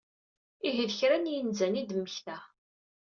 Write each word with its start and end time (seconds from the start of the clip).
Ihi 0.67 0.85
d 0.89 0.91
kra 0.99 1.17
n 1.17 1.31
yinzan 1.33 1.79
i 1.81 1.83
d-mmektaɣ. 1.89 2.43